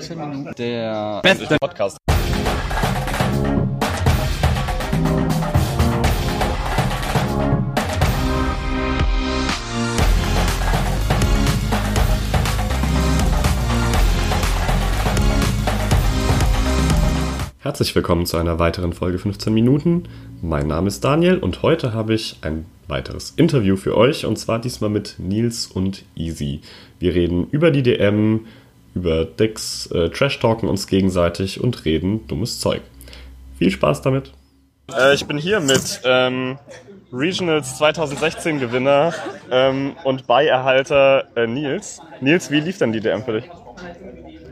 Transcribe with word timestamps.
15 0.00 0.18
Minuten. 0.18 0.54
Der 0.56 1.20
Beste 1.22 1.58
Podcast. 1.60 1.98
Herzlich 17.58 17.94
willkommen 17.94 18.24
zu 18.24 18.38
einer 18.38 18.58
weiteren 18.58 18.94
Folge 18.94 19.18
15 19.18 19.52
Minuten. 19.52 20.04
Mein 20.40 20.66
Name 20.66 20.88
ist 20.88 21.04
Daniel 21.04 21.36
und 21.36 21.60
heute 21.60 21.92
habe 21.92 22.14
ich 22.14 22.38
ein 22.40 22.64
weiteres 22.88 23.34
Interview 23.36 23.76
für 23.76 23.96
euch 23.96 24.24
und 24.24 24.38
zwar 24.38 24.60
diesmal 24.60 24.88
mit 24.88 25.16
Nils 25.18 25.66
und 25.66 26.04
Easy. 26.16 26.62
Wir 26.98 27.14
reden 27.14 27.48
über 27.50 27.70
die 27.70 27.82
DM, 27.82 28.46
über 28.94 29.24
Decks, 29.24 29.86
äh, 29.92 30.10
Trash-Talken 30.10 30.68
uns 30.68 30.86
gegenseitig 30.86 31.60
und 31.60 31.84
reden 31.84 32.26
dummes 32.26 32.60
Zeug. 32.60 32.82
Viel 33.58 33.70
Spaß 33.70 34.02
damit! 34.02 34.32
Äh, 34.96 35.14
ich 35.14 35.26
bin 35.26 35.38
hier 35.38 35.60
mit 35.60 36.00
ähm, 36.04 36.58
Regionals 37.12 37.76
2016 37.78 38.60
Gewinner 38.60 39.14
ähm, 39.50 39.96
und 40.04 40.26
Beilerhalter 40.26 41.28
äh, 41.36 41.46
Nils. 41.46 42.00
Nils, 42.20 42.50
wie 42.50 42.60
lief 42.60 42.78
denn 42.78 42.92
die 42.92 43.00
DM 43.00 43.24
für 43.24 43.40
dich? 43.40 43.50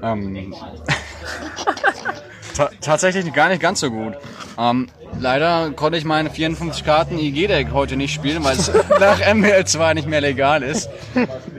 Ähm, 0.02 0.54
ta 2.58 2.70
tatsächlich 2.80 3.32
gar 3.32 3.48
nicht 3.48 3.62
ganz 3.62 3.80
so 3.80 3.90
gut. 3.90 4.14
Ähm, 4.58 4.88
leider 5.20 5.70
konnte 5.70 5.96
ich 5.96 6.04
meine 6.04 6.30
54 6.30 6.84
Karten 6.84 7.18
IG-Deck 7.18 7.72
heute 7.72 7.96
nicht 7.96 8.12
spielen, 8.12 8.42
weil 8.44 8.56
es 8.56 8.70
nach 9.00 9.20
ML2 9.20 9.94
nicht 9.94 10.08
mehr 10.08 10.20
legal 10.20 10.62
ist. 10.62 10.90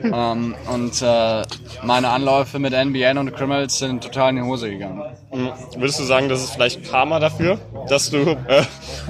Ähm, 0.03 0.55
und 0.71 1.01
äh, 1.01 1.43
meine 1.83 2.09
Anläufe 2.09 2.59
mit 2.59 2.73
NBN 2.73 3.17
und 3.17 3.33
Criminals 3.33 3.79
sind 3.79 4.03
total 4.03 4.31
in 4.31 4.35
die 4.37 4.41
Hose 4.41 4.69
gegangen. 4.69 5.01
Mhm. 5.33 5.51
Würdest 5.77 5.99
du 5.99 6.03
sagen, 6.03 6.27
das 6.27 6.43
ist 6.43 6.51
vielleicht 6.51 6.89
Karma 6.89 7.19
dafür, 7.19 7.59
dass 7.87 8.09
du 8.09 8.37
äh, 8.47 8.63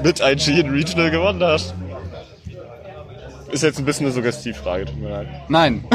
mit 0.03 0.19
IG 0.19 0.59
in 0.59 0.69
Regional 0.69 1.09
gewonnen 1.09 1.43
hast? 1.43 1.73
Ist 3.51 3.63
jetzt 3.63 3.79
ein 3.79 3.85
bisschen 3.85 4.05
eine 4.05 4.13
Suggestivfrage, 4.13 4.85
tut 4.85 4.97
mir 4.97 5.09
leid. 5.09 5.27
Nein. 5.47 5.83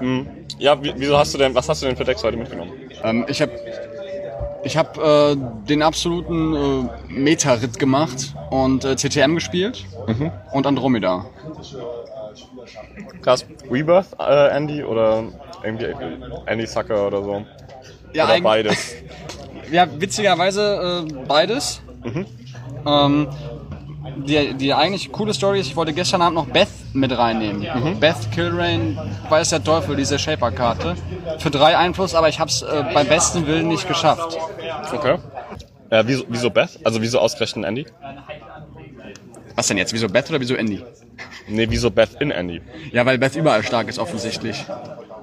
Ja, 0.58 0.82
wie- 0.82 0.92
wieso 0.96 1.16
hast 1.16 1.32
du 1.34 1.38
denn, 1.38 1.54
was 1.54 1.68
hast 1.68 1.82
du 1.82 1.86
denn 1.86 1.96
für 1.96 2.04
Decks 2.04 2.22
heute 2.24 2.36
mitgenommen? 2.36 2.72
Ähm, 3.02 3.24
ich 3.28 3.40
habe 3.40 3.52
ich 4.62 4.76
hab, 4.76 4.98
äh, 4.98 5.36
den 5.36 5.82
absoluten 5.82 6.54
äh, 6.54 7.12
Meta-Ritt 7.12 7.78
gemacht 7.78 8.34
und 8.50 8.84
äh, 8.84 8.96
CTM 8.96 9.34
gespielt 9.36 9.84
und 10.50 10.66
Andromeda. 10.66 11.26
Krass. 13.22 13.44
Rebirth, 13.70 14.08
äh, 14.18 14.48
Andy 14.56 14.82
oder 14.82 15.24
irgendwie 15.62 15.86
Andy 16.46 16.66
Sucker 16.66 17.06
oder 17.06 17.22
so? 17.22 17.44
Ja, 18.12 18.24
oder 18.24 18.40
beides? 18.40 18.94
Ja, 19.70 19.86
witzigerweise 20.00 21.04
äh, 21.06 21.12
beides. 21.26 21.80
Ähm, 22.86 23.28
die, 24.16 24.54
die 24.54 24.74
eigentlich 24.74 25.12
coole 25.12 25.34
Story 25.34 25.60
ist, 25.60 25.66
ich 25.66 25.76
wollte 25.76 25.92
gestern 25.92 26.22
Abend 26.22 26.36
noch 26.36 26.46
Beth 26.46 26.68
mit 26.92 27.16
reinnehmen. 27.16 27.66
Beth 28.00 28.30
Kilrain, 28.32 28.98
weiß 29.28 29.50
der 29.50 29.62
Teufel, 29.62 29.96
diese 29.96 30.18
Shaper-Karte. 30.18 30.96
Für 31.38 31.50
drei 31.50 31.76
Einfluss, 31.76 32.14
aber 32.14 32.28
ich 32.28 32.40
hab's 32.40 32.62
äh, 32.62 32.84
beim 32.92 33.06
besten 33.06 33.46
Willen 33.46 33.68
nicht 33.68 33.86
geschafft. 33.86 34.36
Okay. 34.92 35.18
Äh, 35.90 36.04
wieso, 36.06 36.24
wieso 36.28 36.50
Beth? 36.50 36.78
Also 36.84 37.00
wieso 37.00 37.18
ausgerechnet 37.18 37.64
Andy? 37.64 37.86
Was 39.54 39.66
denn 39.66 39.76
jetzt? 39.76 39.92
Wieso 39.92 40.08
Beth 40.08 40.28
oder 40.30 40.40
wieso 40.40 40.54
Andy? 40.54 40.84
Nee, 41.48 41.66
wieso 41.68 41.90
Beth 41.90 42.20
in 42.20 42.30
Andy? 42.30 42.60
Ja, 42.92 43.04
weil 43.06 43.18
Beth 43.18 43.34
überall 43.36 43.62
stark 43.64 43.88
ist, 43.88 43.98
offensichtlich. 43.98 44.64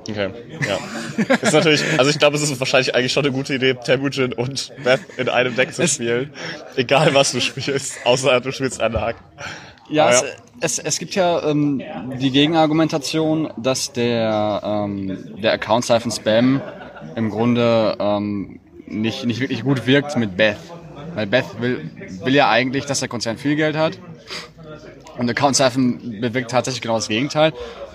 Okay, 0.07 0.29
ja. 0.67 1.35
Ist 1.41 1.53
natürlich, 1.53 1.83
also 1.97 2.11
ich 2.11 2.19
glaube, 2.19 2.35
es 2.37 2.43
ist 2.43 2.59
wahrscheinlich 2.59 2.93
eigentlich 2.93 3.11
schon 3.11 3.25
eine 3.25 3.33
gute 3.33 3.55
Idee, 3.55 3.73
Temujin 3.73 4.33
und 4.33 4.71
Beth 4.83 4.99
in 5.17 5.29
einem 5.29 5.55
Deck 5.55 5.73
zu 5.73 5.87
spielen. 5.87 6.31
Egal 6.75 7.13
was 7.15 7.31
du 7.31 7.41
spielst, 7.41 7.97
außer 8.05 8.39
du 8.41 8.51
spielst 8.51 8.81
Anarch. 8.81 9.15
Ja, 9.89 10.05
Ah, 10.05 10.11
es, 10.11 10.21
ja. 10.21 10.27
es, 10.61 10.79
es 10.79 10.99
gibt 10.99 11.15
ja 11.15 11.43
ähm, 11.49 11.81
die 12.19 12.31
Gegenargumentation, 12.31 13.51
dass 13.57 13.93
der, 13.93 14.61
ähm, 14.63 15.35
der 15.41 15.53
Account 15.53 15.85
Siphon 15.85 16.11
Spam 16.11 16.61
im 17.15 17.29
Grunde 17.29 17.95
ähm, 17.99 18.59
nicht, 18.87 19.25
nicht 19.25 19.39
wirklich 19.39 19.63
gut 19.63 19.85
wirkt 19.87 20.17
mit 20.17 20.37
Beth. 20.37 20.57
Weil 21.13 21.27
Beth 21.27 21.45
will, 21.59 21.89
will 22.23 22.33
ja 22.35 22.49
eigentlich, 22.49 22.85
dass 22.85 22.99
der 22.99 23.09
Konzern 23.09 23.37
viel 23.37 23.55
Geld 23.55 23.75
hat. 23.75 23.97
Und 25.17 25.29
Account 25.29 25.55
Siphon 25.55 26.19
bewirkt 26.19 26.51
tatsächlich 26.51 26.81
genau 26.81 26.95
das 26.95 27.07
Gegenteil. 27.07 27.53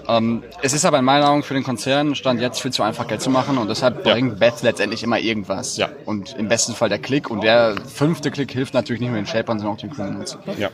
Ähm, 0.09 0.43
es 0.63 0.73
ist 0.73 0.85
aber 0.85 0.99
in 0.99 1.05
meiner 1.05 1.27
Meinung 1.27 1.43
für 1.43 1.55
den 1.55 1.63
Konzern 1.63 2.15
Stand 2.15 2.41
jetzt 2.41 2.61
viel 2.61 2.73
zu 2.73 2.83
einfach 2.83 3.07
Geld 3.07 3.21
zu 3.21 3.31
machen 3.31 3.59
und 3.59 3.69
deshalb 3.69 4.03
bringt 4.03 4.39
Beth 4.39 4.63
letztendlich 4.63 5.03
immer 5.03 5.19
irgendwas. 5.19 5.77
Ja. 5.77 5.89
Und 6.05 6.35
im 6.37 6.49
besten 6.49 6.75
Fall 6.75 6.89
der 6.89 6.99
Klick 6.99 7.31
und 7.31 7.43
der 7.43 7.77
fünfte 7.87 8.31
Klick 8.31 8.51
hilft 8.53 8.75
natürlich 8.75 9.01
nicht 9.01 9.11
nur 9.11 9.19
den 9.19 9.27
Shapern, 9.27 9.59
sondern 9.59 9.77
auch 9.77 9.81
den 9.81 9.91
Criminals. 9.91 10.39
Ja. 10.59 10.71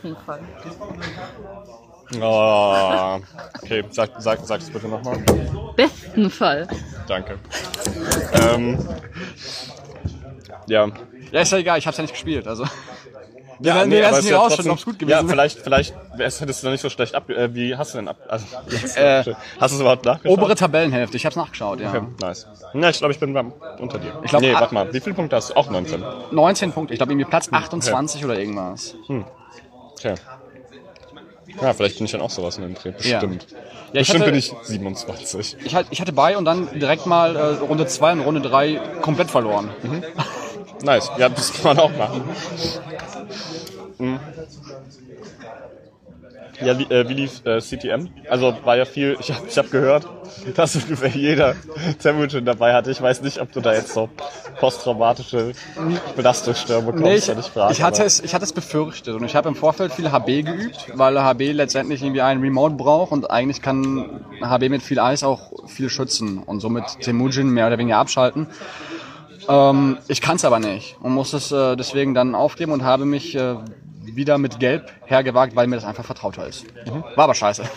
Oh, 2.21 3.19
okay, 3.61 3.83
sag, 3.89 4.11
sag, 4.19 4.39
sag 4.45 4.61
es 4.61 4.69
bitte 4.69 4.87
nochmal. 4.87 5.19
besten 5.75 6.29
Fall. 6.29 6.67
Danke. 7.05 7.37
Ähm, 8.33 8.77
ja. 10.67 10.87
Ja, 11.31 11.41
ist 11.41 11.51
ja 11.51 11.57
egal, 11.57 11.77
ich 11.77 11.85
hab's 11.85 11.97
ja 11.97 12.03
nicht 12.03 12.13
gespielt, 12.13 12.47
also. 12.47 12.63
Ja, 13.59 13.75
werden- 13.75 13.91
wir 13.91 13.97
werden 13.99 14.05
aber 14.07 14.11
es 14.13 14.19
ist 14.19 14.23
nicht 14.25 14.31
ja 14.31 14.37
rausfinden, 14.37 14.55
trotzdem- 14.55 14.71
ob's 14.71 14.85
gut 14.85 14.99
gewesen 14.99 15.09
Ja, 15.11 15.19
ist. 15.21 15.29
vielleicht, 15.29 15.59
vielleicht 15.59 15.93
hättest 16.17 16.61
du 16.63 16.67
noch 16.67 16.71
nicht 16.71 16.81
so 16.81 16.89
schlecht 16.89 17.15
ab... 17.15 17.29
Äh, 17.29 17.53
wie 17.55 17.75
hast 17.75 17.93
du 17.93 17.97
denn 17.97 18.07
ab... 18.07 18.17
Also, 18.27 18.45
Äh, 18.95 19.23
hast 19.59 19.71
du 19.71 19.75
es 19.75 19.79
überhaupt 19.81 20.05
nachgeschaut? 20.05 20.37
Obere 20.37 20.55
Tabellenhälfte, 20.55 21.17
ich 21.17 21.25
hab's 21.25 21.35
nachgeschaut, 21.35 21.79
ja. 21.79 21.89
Okay, 21.89 22.01
nice. 22.21 22.45
Ja, 22.73 22.89
ich 22.89 22.97
glaube, 22.99 23.13
ich 23.13 23.19
bin 23.19 23.33
beim, 23.33 23.53
unter 23.79 23.97
dir. 23.99 24.13
Ich 24.23 24.29
glaub, 24.29 24.41
nee, 24.41 24.53
warte 24.53 24.73
mal. 24.73 24.93
Wie 24.93 24.99
viele 24.99 25.15
Punkte 25.15 25.35
hast 25.35 25.49
du? 25.49 25.55
Auch 25.55 25.69
19. 25.69 26.03
19 26.31 26.71
Punkte, 26.71 26.93
ich 26.93 26.99
glaube 26.99 27.13
irgendwie 27.13 27.29
Platz 27.29 27.47
28 27.51 28.23
oder 28.25 28.37
irgendwas. 28.37 28.95
Okay. 29.97 30.15
Ja, 31.61 31.73
vielleicht 31.73 31.97
bin 31.97 32.05
ich 32.05 32.11
dann 32.11 32.21
auch 32.21 32.29
sowas 32.29 32.57
in 32.57 32.63
dem 32.63 32.75
Dreh. 32.75 32.89
Ja. 32.99 33.19
Bestimmt. 33.19 33.47
Ja, 33.49 33.57
ich 33.93 33.99
Bestimmt 33.99 34.19
hatte- 34.21 34.31
bin 34.31 34.39
ich 34.39 34.53
27. 34.63 35.57
Ich, 35.65 35.75
ich 35.89 36.01
hatte 36.01 36.11
bei 36.13 36.37
und 36.37 36.45
dann 36.45 36.67
direkt 36.79 37.05
mal 37.07 37.35
äh, 37.35 37.41
Runde 37.63 37.87
2 37.87 38.11
und 38.13 38.19
Runde 38.21 38.41
3 38.41 38.79
komplett 39.01 39.31
verloren. 39.31 39.69
Nice. 40.83 41.09
Ja, 41.17 41.29
das 41.29 41.53
kann 41.53 41.75
man 41.75 41.79
auch 41.79 41.97
machen. 41.97 42.23
Mhm. 43.99 44.19
Ja, 46.59 46.77
wie, 46.79 46.83
äh, 46.85 47.07
wie 47.07 47.13
lief 47.13 47.45
äh, 47.45 47.59
CTM? 47.61 48.09
Also 48.27 48.57
war 48.63 48.75
ja 48.77 48.85
viel, 48.85 49.15
ich 49.19 49.31
habe 49.31 49.45
ich 49.47 49.57
hab 49.59 49.69
gehört, 49.69 50.07
dass 50.55 50.75
ungefähr 50.75 51.09
jeder 51.09 51.55
Temujin 52.01 52.45
dabei 52.45 52.73
hatte. 52.73 52.89
Ich 52.89 52.99
weiß 52.99 53.21
nicht, 53.21 53.39
ob 53.39 53.51
du 53.51 53.61
da 53.61 53.73
jetzt 53.75 53.93
so 53.93 54.09
posttraumatische 54.59 55.51
Belastungsstörungen 56.15 56.87
bekommst, 56.95 57.05
Nee, 57.05 57.15
ich, 57.17 57.27
wenn 57.27 57.37
ich 57.39 57.45
frage. 57.45 57.73
ich, 57.73 57.81
hatte 57.83 57.97
aber- 57.97 58.05
es, 58.07 58.19
ich 58.21 58.33
hatte 58.33 58.43
es 58.43 58.53
befürchtet 58.53 59.13
und 59.15 59.23
ich 59.23 59.35
habe 59.35 59.49
im 59.49 59.55
Vorfeld 59.55 59.93
viel 59.93 60.11
HB 60.11 60.41
geübt, 60.45 60.87
weil 60.95 61.19
HB 61.21 61.51
letztendlich 61.51 62.01
irgendwie 62.01 62.21
einen 62.21 62.41
Remote 62.41 62.73
braucht 62.75 63.11
und 63.11 63.29
eigentlich 63.29 63.61
kann 63.61 64.19
HB 64.41 64.69
mit 64.69 64.81
viel 64.81 64.99
Eis 64.99 65.23
auch 65.23 65.51
viel 65.67 65.89
schützen 65.89 66.39
und 66.39 66.59
somit 66.59 67.01
Temujin 67.01 67.49
mehr 67.51 67.67
oder 67.67 67.77
weniger 67.77 67.97
abschalten. 67.97 68.47
Ähm, 69.47 69.99
ich 70.07 70.21
kann 70.21 70.37
es 70.37 70.43
aber 70.45 70.57
nicht 70.59 70.97
und 71.01 71.13
muss 71.13 71.33
es 71.33 71.51
äh, 71.51 71.75
deswegen 71.75 72.15
dann 72.15 72.33
aufgeben 72.33 72.71
und 72.71 72.83
habe 72.83 73.05
mich 73.05 73.35
äh, 73.35 73.55
wieder 74.17 74.37
mit 74.37 74.59
Gelb 74.59 74.91
hergewagt, 75.05 75.55
weil 75.55 75.67
mir 75.67 75.77
das 75.77 75.85
einfach 75.85 76.03
vertrauter 76.03 76.45
ist. 76.45 76.65
War 77.15 77.23
aber 77.23 77.35
scheiße. 77.35 77.63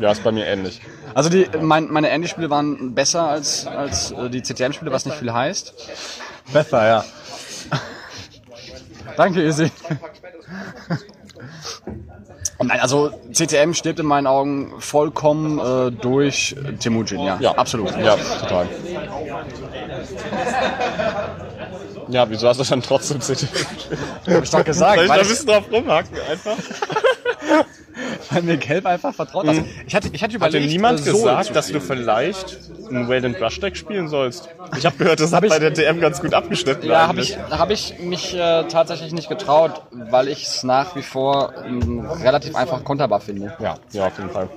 Ja, 0.00 0.12
ist 0.12 0.22
bei 0.22 0.30
mir 0.30 0.46
ähnlich. 0.46 0.80
Also 1.12 1.28
die, 1.28 1.48
mein, 1.60 1.90
meine 1.90 2.10
Andy-Spiele 2.10 2.50
waren 2.50 2.94
besser 2.94 3.26
als, 3.26 3.66
als 3.66 4.12
äh, 4.12 4.30
die 4.30 4.42
CTM-Spiele, 4.42 4.92
was 4.92 5.06
nicht 5.06 5.16
viel 5.16 5.32
heißt. 5.32 5.74
Besser, 6.52 6.86
ja. 6.86 7.04
Danke, 9.16 9.42
Isi. 9.42 9.72
Nein, 12.60 12.80
also 12.80 13.10
CTM 13.32 13.72
stirbt 13.72 13.98
in 13.98 14.06
meinen 14.06 14.28
Augen 14.28 14.72
vollkommen 14.78 15.58
äh, 15.58 15.90
durch 15.90 16.54
Temujin, 16.80 17.20
ja. 17.20 17.38
Ja, 17.40 17.52
absolut. 17.52 17.96
Ja, 17.98 18.16
total. 18.16 18.68
Ja, 22.10 22.28
wieso 22.30 22.48
hast 22.48 22.58
du 22.58 22.64
dann 22.64 22.82
trotzdem 22.82 23.20
CTM? 23.20 23.48
Hab 24.34 24.44
ich 24.44 24.50
doch 24.50 24.64
gesagt, 24.64 24.96
Soll 24.96 25.04
ich 25.04 25.10
da 25.10 25.14
ein 25.14 25.28
bisschen 25.28 25.46
drauf 25.46 25.64
rumhacken 25.70 26.18
einfach? 26.30 26.56
weil 28.30 28.42
mir 28.42 28.56
Gelb 28.56 28.86
einfach 28.86 29.14
vertraut. 29.14 29.48
Also, 29.48 29.64
ich 29.86 29.94
hatte, 29.94 30.08
ich 30.12 30.22
hatte 30.22 30.36
überlegt, 30.36 30.66
niemand 30.66 31.00
äh, 31.00 31.02
Sol 31.02 31.20
gesagt, 31.20 31.56
dass 31.56 31.68
du 31.68 31.80
vielleicht 31.80 32.58
ein 32.90 33.08
Wayland 33.08 33.38
Brush 33.38 33.58
Deck 33.60 33.76
spielen 33.76 34.08
sollst? 34.08 34.48
Ich 34.76 34.84
habe 34.86 34.96
gehört, 34.96 35.20
das 35.20 35.32
hat 35.32 35.42
ich- 35.44 35.50
bei 35.50 35.58
der 35.58 35.70
DM 35.70 36.00
ganz 36.00 36.20
gut 36.20 36.34
abgeschnitten. 36.34 36.86
Ja, 36.88 37.06
habe 37.08 37.20
ich, 37.20 37.36
hab 37.50 37.70
ich 37.70 37.98
mich 38.00 38.34
äh, 38.34 38.64
tatsächlich 38.68 39.12
nicht 39.12 39.28
getraut, 39.28 39.82
weil 39.90 40.28
ich 40.28 40.44
es 40.44 40.62
nach 40.62 40.94
wie 40.96 41.02
vor 41.02 41.52
ähm, 41.66 42.06
relativ 42.22 42.54
einfach 42.54 42.84
konterbar 42.84 43.20
finde. 43.20 43.54
Ja, 43.58 43.76
ja, 43.92 44.06
auf 44.06 44.16
jeden 44.18 44.30
Fall. 44.30 44.48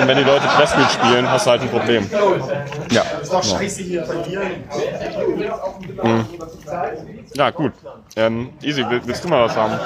Und 0.00 0.08
wenn 0.08 0.16
die 0.16 0.24
Leute 0.24 0.46
Pressfield 0.46 0.90
spielen, 0.90 1.28
hast 1.30 1.46
du 1.46 1.50
halt 1.50 1.62
ein 1.62 1.68
Problem. 1.70 2.08
Ja. 2.90 3.04
Ja, 7.34 7.50
gut. 7.50 7.72
Ähm, 8.16 8.50
easy, 8.62 8.88
will- 8.88 9.00
willst 9.04 9.24
du 9.24 9.28
mal 9.28 9.44
was 9.46 9.56
haben? 9.56 9.78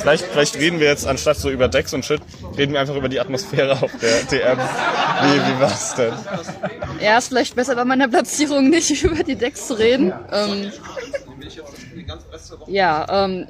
Vielleicht, 0.00 0.24
vielleicht 0.24 0.56
reden 0.56 0.78
wir 0.80 0.86
jetzt, 0.88 1.06
anstatt 1.06 1.36
so 1.36 1.50
über 1.50 1.68
Decks 1.68 1.92
und 1.94 2.04
Shit, 2.04 2.20
reden 2.56 2.72
reden 2.72 2.72
wir 2.74 2.80
einfach 2.80 2.94
über 2.94 3.08
die 3.08 3.20
Atmosphäre 3.20 3.72
auf 3.72 3.90
der 4.00 4.22
DM. 4.30 4.58
Wie, 4.58 5.56
wie 5.56 5.60
war's 5.60 5.94
denn? 5.94 6.12
Ja, 7.00 7.18
ist 7.22 7.28
vielleicht 7.28 7.54
besser 7.54 7.74
bei 7.74 7.84
meiner 7.84 8.08
Platzierung 8.08 8.68
nicht 8.68 8.90
über 9.04 9.22
die 9.22 9.36
Decks 9.36 9.66
zu 9.68 9.74
reden. 9.74 10.12
Ähm, 10.32 10.72
ja, 12.66 13.24
ähm, 13.24 13.46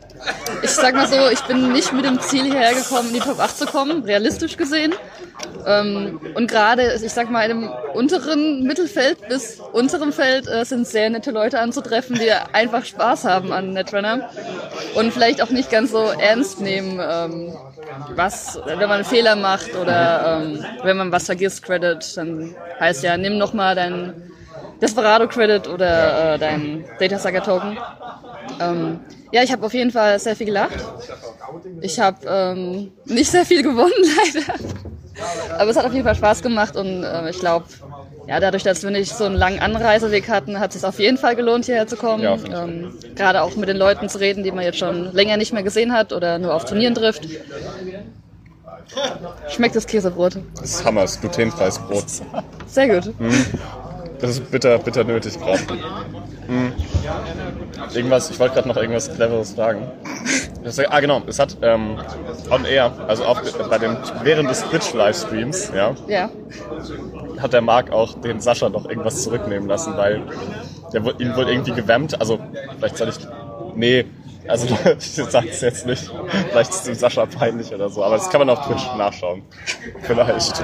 ich 0.62 0.70
sag 0.70 0.94
mal 0.94 1.06
so, 1.06 1.28
ich 1.30 1.40
bin 1.42 1.72
nicht 1.72 1.92
mit 1.92 2.04
dem 2.04 2.20
Ziel 2.20 2.44
hierher 2.44 2.74
gekommen, 2.74 3.08
in 3.08 3.14
die 3.14 3.20
Top 3.20 3.38
8 3.38 3.56
zu 3.56 3.66
kommen, 3.66 4.02
realistisch 4.04 4.56
gesehen. 4.56 4.94
Ähm, 5.66 6.20
und 6.34 6.50
gerade, 6.50 6.94
ich 7.02 7.12
sag 7.12 7.30
mal, 7.30 7.50
im 7.50 7.70
unteren 7.94 8.64
Mittelfeld 8.64 9.28
bis 9.28 9.60
unterem 9.72 10.12
Feld 10.12 10.48
äh, 10.48 10.64
sind 10.64 10.86
sehr 10.86 11.10
nette 11.10 11.30
Leute 11.30 11.60
anzutreffen, 11.60 12.16
die 12.16 12.30
einfach 12.52 12.84
Spaß 12.84 13.24
haben 13.24 13.52
an 13.52 13.72
Netrunner 13.72 14.30
und 14.94 15.12
vielleicht 15.12 15.42
auch 15.42 15.50
nicht 15.50 15.70
ganz 15.70 15.90
so 15.90 16.04
ernst 16.04 16.60
nehmen, 16.60 17.00
ähm, 17.00 17.54
was, 18.14 18.58
wenn 18.64 18.78
man 18.80 18.92
einen 18.92 19.04
Fehler 19.04 19.36
macht 19.36 19.74
oder 19.76 20.42
ähm, 20.42 20.64
wenn 20.82 20.96
man 20.96 21.12
was 21.12 21.26
vergisst, 21.26 21.62
Credit, 21.62 22.16
dann 22.16 22.54
heißt 22.80 23.02
ja, 23.04 23.16
nimm 23.16 23.38
nochmal 23.38 23.74
dein 23.74 24.14
Desperado 24.80 25.28
Credit 25.28 25.68
oder 25.68 26.34
äh, 26.34 26.38
dein 26.38 26.84
Data 26.98 27.18
Saga 27.18 27.40
Token. 27.40 27.78
Ähm, 28.60 29.00
ja, 29.30 29.42
ich 29.42 29.52
habe 29.52 29.64
auf 29.64 29.74
jeden 29.74 29.92
Fall 29.92 30.18
sehr 30.18 30.34
viel 30.34 30.46
gelacht. 30.46 30.76
Ich 31.80 32.00
habe 32.00 32.18
ähm, 32.26 32.92
nicht 33.04 33.30
sehr 33.30 33.46
viel 33.46 33.62
gewonnen, 33.62 33.92
leider. 34.34 34.54
Aber 35.58 35.70
es 35.70 35.76
hat 35.76 35.84
auf 35.84 35.92
jeden 35.92 36.04
Fall 36.04 36.14
Spaß 36.14 36.42
gemacht 36.42 36.76
und 36.76 37.04
äh, 37.04 37.30
ich 37.30 37.38
glaube, 37.38 37.66
ja, 38.26 38.40
dadurch, 38.40 38.62
dass 38.62 38.82
wir 38.82 38.90
nicht 38.90 39.14
so 39.14 39.24
einen 39.24 39.34
langen 39.34 39.58
Anreiseweg 39.58 40.28
hatten, 40.28 40.60
hat 40.60 40.70
es 40.74 40.80
sich 40.80 40.88
auf 40.88 40.98
jeden 40.98 41.18
Fall 41.18 41.36
gelohnt, 41.36 41.64
hierher 41.64 41.86
zu 41.86 41.96
kommen. 41.96 42.22
Ja, 42.22 42.34
ähm, 42.34 42.94
Gerade 43.14 43.42
auch 43.42 43.56
mit 43.56 43.68
den 43.68 43.76
Leuten 43.76 44.08
zu 44.08 44.18
reden, 44.18 44.44
die 44.44 44.52
man 44.52 44.64
jetzt 44.64 44.78
schon 44.78 45.12
länger 45.12 45.36
nicht 45.36 45.52
mehr 45.52 45.62
gesehen 45.62 45.92
hat 45.92 46.12
oder 46.12 46.38
nur 46.38 46.54
auf 46.54 46.64
Turnieren 46.64 46.94
trifft. 46.94 47.28
Schmeckt 49.48 49.74
das 49.74 49.86
Käsebrot? 49.86 50.38
Das 50.60 50.70
ist 50.70 50.84
Hammer, 50.84 51.02
das 51.02 51.20
glutenfreies 51.20 51.78
Brot. 51.78 52.04
Sehr 52.66 53.00
gut. 53.00 53.14
Das 54.22 54.30
ist 54.30 54.50
bitter, 54.50 54.78
bitter 54.78 55.04
nötig 55.04 55.38
gerade. 55.38 55.58
Hm. 56.46 56.72
Irgendwas, 57.92 58.30
ich 58.30 58.38
wollte 58.38 58.54
gerade 58.54 58.68
noch 58.68 58.76
irgendwas 58.76 59.12
Cleveres 59.12 59.52
fragen. 59.52 59.90
Das, 60.64 60.78
ah, 60.78 61.00
genau, 61.00 61.22
es 61.26 61.38
hat 61.40 61.56
ähm, 61.62 61.98
on 62.50 62.64
air, 62.64 62.92
also 63.08 63.24
auch 63.24 63.40
bei 63.68 63.78
dem, 63.78 63.96
während 64.22 64.48
des 64.48 64.62
Twitch-Livestreams, 64.68 65.72
ja, 65.74 65.94
Ja. 66.06 66.30
hat 67.40 67.52
der 67.52 67.62
Marc 67.62 67.90
auch 67.90 68.14
den 68.20 68.40
Sascha 68.40 68.68
noch 68.68 68.88
irgendwas 68.88 69.22
zurücknehmen 69.24 69.68
lassen, 69.68 69.96
weil 69.96 70.22
der 70.92 71.04
wurde- 71.04 71.22
ihn 71.22 71.34
wohl 71.36 71.48
irgendwie 71.48 71.72
gewammt. 71.72 72.20
Also, 72.20 72.38
vielleicht 72.78 72.96
soll 72.98 73.08
ich. 73.08 73.16
Nee, 73.74 74.04
also 74.46 74.66
ich 74.98 75.12
sag's 75.14 75.60
jetzt 75.62 75.84
nicht. 75.86 76.10
Vielleicht 76.50 76.70
ist 76.70 76.76
es 76.80 76.84
dem 76.84 76.94
Sascha 76.94 77.26
peinlich 77.26 77.74
oder 77.74 77.88
so, 77.88 78.04
aber 78.04 78.16
das 78.16 78.30
kann 78.30 78.38
man 78.46 78.50
auf 78.50 78.64
Twitch 78.66 78.84
nachschauen. 78.96 79.42
Vielleicht. 80.02 80.62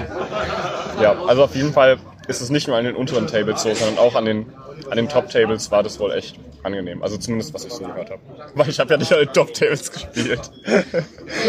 Ja, 1.03 1.17
also 1.27 1.43
auf 1.45 1.57
jeden 1.57 1.73
Fall 1.73 1.97
ist 2.29 2.41
es 2.41 2.51
nicht 2.51 2.69
nur 2.69 2.77
an 2.77 2.85
den 2.85 2.95
unteren 2.95 3.27
Tables 3.27 3.63
so, 3.63 3.75
sondern 3.75 3.99
auch 3.99 4.15
an 4.15 4.25
den, 4.25 4.47
an 4.91 4.97
den 4.97 5.09
Top-Tables 5.09 5.71
war 5.71 5.83
das 5.83 5.99
wohl 5.99 6.13
echt 6.13 6.39
angenehm. 6.63 7.03
Also 7.03 7.17
zumindest, 7.17 7.55
was 7.55 7.65
ich 7.65 7.73
so 7.73 7.85
gehört 7.85 8.11
habe. 8.11 8.21
Weil 8.55 8.69
ich 8.69 8.79
habe 8.79 8.91
ja 8.91 8.97
nicht 8.99 9.11
den 9.11 9.33
Top-Tables 9.33 9.91
gespielt. 9.91 10.51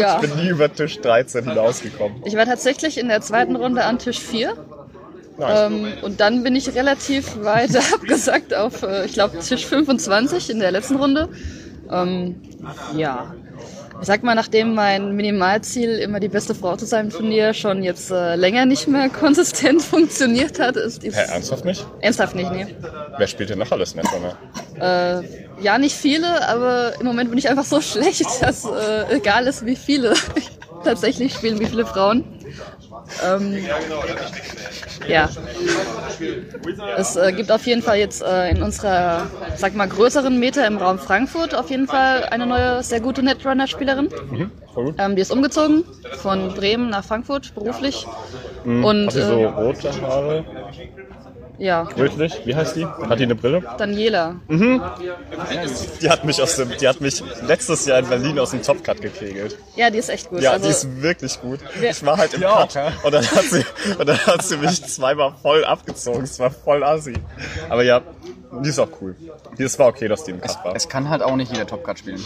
Ja. 0.00 0.20
Ich 0.20 0.28
bin 0.28 0.42
nie 0.42 0.48
über 0.48 0.72
Tisch 0.72 0.98
13 1.00 1.44
hinausgekommen. 1.44 2.22
Ich 2.24 2.34
war 2.34 2.46
tatsächlich 2.46 2.98
in 2.98 3.08
der 3.08 3.20
zweiten 3.20 3.56
Runde 3.56 3.84
an 3.84 3.98
Tisch 3.98 4.18
4. 4.20 4.56
Nice. 5.38 5.70
Ähm, 5.70 5.86
und 6.02 6.20
dann 6.20 6.42
bin 6.42 6.54
ich 6.56 6.74
relativ 6.74 7.42
weit 7.42 7.74
abgesackt 7.94 8.54
auf, 8.54 8.82
äh, 8.82 9.06
ich 9.06 9.14
glaube, 9.14 9.38
Tisch 9.38 9.66
25 9.66 10.50
in 10.50 10.60
der 10.60 10.70
letzten 10.70 10.96
Runde. 10.96 11.28
Ähm, 11.90 12.42
ja. 12.94 13.34
Ich 14.00 14.06
sag 14.06 14.22
mal, 14.22 14.34
nachdem 14.34 14.74
mein 14.74 15.14
Minimalziel, 15.14 15.98
immer 15.98 16.20
die 16.20 16.28
beste 16.28 16.54
Frau 16.54 16.74
zu 16.76 16.86
sein 16.86 17.06
im 17.06 17.10
Turnier, 17.12 17.52
schon 17.52 17.82
jetzt 17.82 18.10
äh, 18.10 18.34
länger 18.34 18.64
nicht 18.64 18.88
mehr 18.88 19.08
konsistent 19.20 19.82
funktioniert 19.82 20.58
hat, 20.58 20.76
ist 20.76 21.02
dies 21.02 21.14
Hä, 21.16 21.30
ernsthaft 21.32 21.64
nicht? 21.64 21.86
ernsthaft 22.00 22.34
nicht, 22.34 22.50
nee. 22.50 22.66
Wer 23.18 23.26
spielt 23.26 23.50
denn 23.50 23.58
noch 23.58 23.70
alles 23.72 23.94
Netrunner? 23.94 24.36
Äh, 24.80 25.62
ja, 25.62 25.76
nicht 25.76 25.94
viele, 25.94 26.48
aber 26.48 26.98
im 26.98 27.06
Moment 27.06 27.28
bin 27.28 27.38
ich 27.38 27.48
einfach 27.48 27.64
so 27.64 27.80
schlecht, 27.82 28.24
dass 28.40 28.64
äh, 28.64 29.16
egal 29.16 29.46
ist, 29.46 29.66
wie 29.66 29.76
viele 29.76 30.14
tatsächlich 30.84 31.34
spielen, 31.34 31.60
wie 31.60 31.66
viele 31.66 31.84
Frauen. 31.84 32.24
Ähm, 33.24 33.58
ja. 35.08 35.28
Es 36.96 37.16
äh, 37.16 37.32
gibt 37.32 37.50
auf 37.50 37.66
jeden 37.66 37.82
Fall 37.82 37.98
jetzt 37.98 38.22
äh, 38.22 38.50
in 38.50 38.62
unserer, 38.62 39.26
sag 39.56 39.74
mal, 39.74 39.88
größeren 39.88 40.38
Meta 40.38 40.66
im 40.66 40.76
Raum 40.78 40.98
Frankfurt 40.98 41.54
auf 41.54 41.70
jeden 41.70 41.86
Fall 41.86 42.24
eine 42.30 42.46
neue, 42.46 42.82
sehr 42.82 43.00
gute 43.00 43.22
Netrunner-Spielerin. 43.22 44.08
Gut. 44.74 44.94
Ähm, 44.98 45.16
die 45.16 45.22
ist 45.22 45.32
umgezogen 45.32 45.84
von 46.12 46.54
Bremen 46.54 46.90
nach 46.90 47.04
Frankfurt 47.04 47.54
beruflich. 47.54 48.06
Und 48.64 48.66
Mhm. 48.66 49.06
Hat 49.06 49.14
die 49.14 49.22
so 49.22 49.40
äh, 49.40 49.44
rote 49.46 50.00
Haare? 50.02 50.44
Ja, 51.60 51.82
Rötlich? 51.82 52.40
Wie 52.46 52.54
heißt 52.54 52.74
die? 52.74 52.86
Hat 52.86 53.18
die 53.18 53.24
eine 53.24 53.34
Brille? 53.34 53.62
Daniela. 53.76 54.36
Die 54.48 56.10
hat 56.10 56.24
mich 56.24 56.40
aus 56.40 56.56
dem, 56.56 56.70
die 56.80 56.88
hat 56.88 57.02
mich 57.02 57.22
letztes 57.46 57.84
Jahr 57.84 57.98
in 57.98 58.08
Berlin 58.08 58.38
aus 58.38 58.52
dem 58.52 58.62
Topcut 58.62 59.02
gekegelt. 59.02 59.58
Ja, 59.76 59.90
die 59.90 59.98
ist 59.98 60.08
echt 60.08 60.30
gut. 60.30 60.40
Ja, 60.40 60.52
also, 60.52 60.64
die 60.64 60.70
ist 60.70 61.02
wirklich 61.02 61.38
gut. 61.40 61.60
Ich 61.82 62.04
war 62.04 62.16
halt 62.16 62.32
im 62.32 62.40
Cut 62.40 62.76
und 63.04 63.12
dann 63.12 63.24
hat 63.26 63.44
sie, 63.44 63.64
und 63.98 64.08
dann 64.08 64.18
hat 64.26 64.42
sie 64.42 64.56
mich 64.56 64.82
zweimal 64.86 65.34
voll 65.42 65.62
abgezogen. 65.66 66.24
Es 66.24 66.38
war 66.40 66.50
voll 66.50 66.82
assi. 66.82 67.12
Aber 67.68 67.82
ja, 67.82 68.00
die 68.64 68.70
ist 68.70 68.78
auch 68.78 68.88
cool. 69.02 69.14
Die, 69.58 69.62
es 69.62 69.78
war 69.78 69.88
okay, 69.88 70.08
dass 70.08 70.24
die 70.24 70.30
im 70.30 70.40
Cut 70.40 70.64
war. 70.64 70.74
Es 70.74 70.88
kann 70.88 71.10
halt 71.10 71.22
auch 71.22 71.36
nicht 71.36 71.52
jeder 71.52 71.66
Top 71.66 71.84
Cut 71.84 71.98
spielen. 71.98 72.24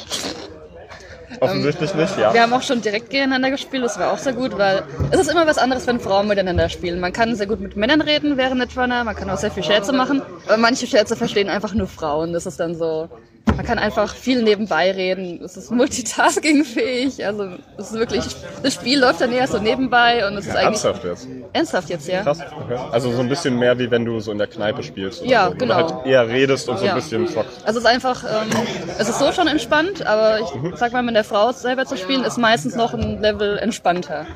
Offensichtlich 1.40 1.94
nicht, 1.94 2.18
ja. 2.18 2.32
Wir 2.32 2.42
haben 2.42 2.52
auch 2.52 2.62
schon 2.62 2.80
direkt 2.80 3.10
gegeneinander 3.10 3.50
gespielt, 3.50 3.84
das 3.84 3.98
war 3.98 4.12
auch 4.12 4.18
sehr 4.18 4.32
gut, 4.32 4.56
weil 4.58 4.82
es 5.10 5.20
ist 5.20 5.30
immer 5.30 5.46
was 5.46 5.58
anderes, 5.58 5.86
wenn 5.86 6.00
Frauen 6.00 6.28
miteinander 6.28 6.68
spielen. 6.68 7.00
Man 7.00 7.12
kann 7.12 7.34
sehr 7.36 7.46
gut 7.46 7.60
mit 7.60 7.76
Männern 7.76 8.00
reden 8.00 8.36
während 8.36 8.58
Netrunner, 8.58 9.04
man 9.04 9.14
kann 9.14 9.30
auch 9.30 9.38
sehr 9.38 9.50
viel 9.50 9.62
Scherze 9.62 9.92
machen, 9.92 10.22
aber 10.46 10.56
manche 10.56 10.86
Scherze 10.86 11.16
verstehen 11.16 11.48
einfach 11.48 11.74
nur 11.74 11.86
Frauen. 11.86 12.32
Das 12.32 12.46
ist 12.46 12.60
dann 12.60 12.74
so, 12.74 13.08
man 13.56 13.64
kann 13.64 13.78
einfach 13.78 14.14
viel 14.14 14.42
nebenbei 14.42 14.90
reden, 14.90 15.40
es 15.44 15.56
ist 15.56 15.70
multitaskingfähig, 15.70 17.24
also 17.24 17.50
es 17.78 17.90
ist 17.90 17.94
wirklich, 17.94 18.24
das 18.62 18.74
Spiel 18.74 18.98
läuft 18.98 19.20
dann 19.20 19.32
eher 19.32 19.46
so 19.46 19.58
nebenbei 19.58 20.26
und 20.26 20.36
es 20.36 20.46
ist 20.46 20.50
eigentlich 20.56 20.64
Ernsthaft 20.84 21.04
jetzt? 21.04 21.28
ernsthaft 21.52 21.88
jetzt, 21.90 22.08
ja. 22.08 22.22
Krass. 22.22 22.38
Okay. 22.40 22.78
Also 22.90 23.12
so 23.12 23.20
ein 23.20 23.28
bisschen 23.28 23.58
mehr 23.58 23.78
wie 23.78 23.90
wenn 23.90 24.04
du 24.04 24.18
so 24.20 24.32
in 24.32 24.38
der 24.38 24.46
Kneipe 24.48 24.82
spielst. 24.82 25.22
Oder 25.22 25.30
Ja, 25.30 25.48
so, 25.50 25.56
genau. 25.56 25.82
Du 25.82 25.94
halt 25.94 26.06
eher 26.06 26.28
redest 26.28 26.68
und 26.68 26.78
so 26.78 26.84
Ja. 26.84 26.92
ein 26.94 26.96
bisschen 26.96 27.28
zockst. 27.28 27.64
Also 27.64 27.78
es 27.78 27.84
ist 27.84 27.90
einfach, 27.90 28.24
ähm, 28.24 28.50
es 28.98 29.08
ist 29.08 29.18
so 29.18 29.30
schon 29.32 29.46
entspannt, 29.46 30.04
aber 30.04 30.40
ich 30.40 30.46
sag 30.76 30.92
mal, 30.92 31.02
mit 31.02 31.14
der 31.14 31.24
Frau 31.24 31.52
selber 31.52 31.84
zu 31.86 31.96
spielen, 31.96 32.24
ist 32.24 32.38
meistens 32.38 32.74
noch 32.74 32.92
ein 32.94 33.20
Level 33.20 33.56
entspannter. 33.58 34.26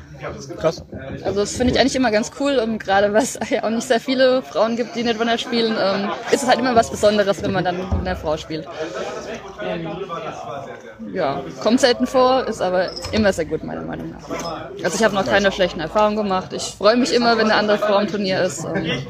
Krass. 0.59 0.83
Also 1.23 1.41
das 1.41 1.55
finde 1.55 1.73
ich 1.73 1.79
eigentlich 1.79 1.95
immer 1.95 2.11
ganz 2.11 2.31
cool 2.39 2.57
und 2.57 2.79
gerade 2.79 3.11
weil 3.13 3.23
es 3.23 3.37
ja 3.49 3.63
auch 3.63 3.69
nicht 3.69 3.87
sehr 3.87 3.99
viele 3.99 4.41
Frauen 4.43 4.75
gibt, 4.77 4.95
die 4.95 5.03
Netrunner 5.03 5.37
spielen, 5.37 5.75
ähm, 5.81 6.09
ist 6.31 6.43
es 6.43 6.47
halt 6.49 6.59
immer 6.59 6.75
was 6.75 6.89
Besonderes, 6.89 7.41
wenn 7.43 7.51
man 7.51 7.63
dann 7.65 7.77
mit 7.77 7.91
einer 7.91 8.15
Frau 8.15 8.37
spielt. 8.37 8.65
Ähm, 9.61 9.87
ja, 11.13 11.41
kommt 11.61 11.81
selten 11.81 12.07
vor, 12.07 12.45
ist 12.47 12.61
aber 12.61 12.89
immer 13.11 13.33
sehr 13.33 13.45
gut 13.45 13.63
meiner 13.63 13.81
Meinung 13.81 14.11
nach. 14.11 14.83
Also 14.83 14.95
ich 14.95 15.03
habe 15.03 15.15
noch 15.15 15.25
keine 15.25 15.51
schlechten 15.51 15.79
Erfahrungen 15.79 16.17
gemacht. 16.17 16.53
Ich 16.53 16.63
freue 16.77 16.95
mich 16.95 17.13
immer, 17.13 17.37
wenn 17.37 17.45
eine 17.45 17.55
andere 17.55 17.77
Frau 17.77 17.99
im 17.99 18.07
Turnier 18.07 18.41
ist. 18.43 18.65
Ähm, 18.65 19.03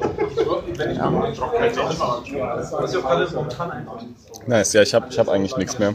Nice, 4.48 4.74
ja, 4.74 4.82
ich 4.82 4.94
habe 4.94 5.08
ich 5.10 5.20
hab 5.20 5.30
eigentlich 5.30 5.58
nichts 5.58 5.78
mehr. 5.78 5.94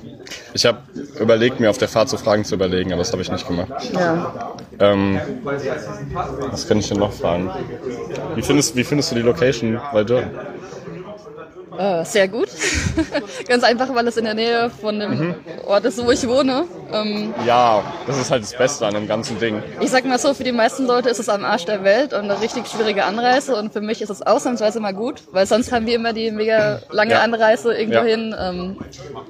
Ich 0.52 0.66
habe 0.66 0.78
überlegt, 1.18 1.60
mir 1.60 1.70
auf 1.70 1.78
der 1.78 1.88
Fahrt 1.88 2.08
so 2.08 2.16
Fragen 2.16 2.44
zu 2.44 2.54
überlegen, 2.54 2.92
aber 2.92 3.00
das 3.00 3.12
habe 3.12 3.22
ich 3.22 3.30
nicht 3.30 3.46
gemacht. 3.46 3.68
ja. 3.92 4.54
Ähm, 4.78 5.20
was 6.50 6.68
kann 6.68 6.78
ich 6.78 6.88
denn 6.88 6.98
noch 6.98 7.12
fragen? 7.12 7.50
Wie 8.34 8.42
findest, 8.42 8.76
wie 8.76 8.84
findest 8.84 9.10
du 9.10 9.14
die 9.16 9.22
Location 9.22 9.80
bei 9.92 10.04
Dürren? 10.04 10.30
Äh, 11.78 12.04
sehr 12.04 12.28
gut. 12.28 12.48
Ganz 13.48 13.64
einfach, 13.64 13.92
weil 13.94 14.06
es 14.06 14.16
in 14.16 14.24
der 14.24 14.34
Nähe 14.34 14.70
von 14.70 14.98
dem 15.00 15.34
Ort 15.66 15.84
ist, 15.84 16.04
wo 16.04 16.10
ich 16.10 16.26
wohne. 16.28 16.64
Ähm, 16.92 17.34
Ja, 17.46 17.82
das 18.06 18.18
ist 18.20 18.30
halt 18.30 18.42
das 18.42 18.54
Beste 18.56 18.86
an 18.86 18.94
dem 18.94 19.08
ganzen 19.08 19.38
Ding. 19.40 19.62
Ich 19.80 19.90
sag 19.90 20.04
mal 20.04 20.18
so, 20.18 20.34
für 20.34 20.44
die 20.44 20.52
meisten 20.52 20.86
Leute 20.86 21.08
ist 21.08 21.18
es 21.18 21.28
am 21.28 21.44
Arsch 21.44 21.64
der 21.64 21.82
Welt 21.82 22.12
und 22.12 22.20
eine 22.30 22.40
richtig 22.40 22.66
schwierige 22.68 23.04
Anreise 23.04 23.56
und 23.56 23.72
für 23.72 23.80
mich 23.80 24.02
ist 24.02 24.10
es 24.10 24.22
ausnahmsweise 24.22 24.78
mal 24.80 24.92
gut, 24.94 25.22
weil 25.32 25.46
sonst 25.46 25.72
haben 25.72 25.86
wir 25.86 25.94
immer 25.96 26.12
die 26.12 26.30
mega 26.30 26.80
lange 26.90 27.12
Ja. 27.12 27.20
Anreise 27.22 27.74
irgendwo 27.74 27.98
Ja. 28.00 28.04
hin. 28.04 28.34
Ähm, 28.38 28.76